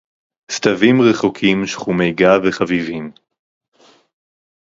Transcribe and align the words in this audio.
סְתָוִים 0.51 1.01
רְחוֹקִים, 1.01 1.65
שְׁחוּמֵי-גַב 1.67 2.41
וַחֲבִיבִים 2.43 3.11